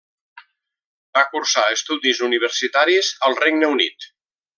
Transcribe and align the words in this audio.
Va 1.17 1.23
cursar 1.33 1.65
estudis 1.75 2.21
universitaris 2.29 3.11
al 3.29 3.37
Regne 3.45 3.71
Unit. 3.75 4.09